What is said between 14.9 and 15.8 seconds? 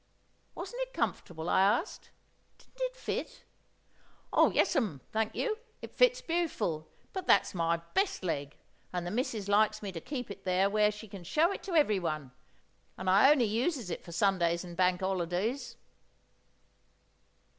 'Ollerdis."